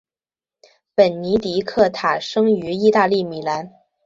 [0.95, 3.71] 本尼迪克塔生于意大利米兰。